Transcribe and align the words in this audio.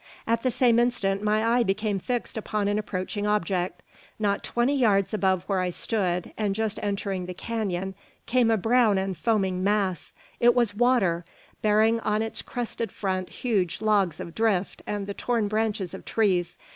At 0.25 0.41
the 0.41 0.49
same 0.49 0.79
instant 0.79 1.21
my 1.21 1.45
eye 1.47 1.61
became 1.61 1.99
fixed 1.99 2.35
upon 2.35 2.67
an 2.67 2.79
approaching 2.79 3.27
object. 3.27 3.83
Not 4.17 4.43
twenty 4.43 4.73
yards 4.73 5.13
above 5.13 5.43
where 5.43 5.59
I 5.59 5.69
stood, 5.69 6.33
and 6.39 6.55
just 6.55 6.79
entering 6.81 7.27
the 7.27 7.35
canon, 7.35 7.93
came 8.25 8.49
a 8.49 8.57
brown 8.57 8.97
and 8.97 9.15
foaming 9.15 9.63
mass. 9.63 10.15
It 10.39 10.55
was 10.55 10.73
water, 10.73 11.23
bearing 11.61 11.99
on 11.99 12.23
its 12.23 12.41
crested 12.41 12.91
front 12.91 13.29
huge 13.29 13.79
logs 13.79 14.19
of 14.19 14.33
drift 14.33 14.81
and 14.87 15.05
the 15.05 15.13
torn 15.13 15.47
branches 15.47 15.93
of 15.93 16.03
trees. 16.03 16.57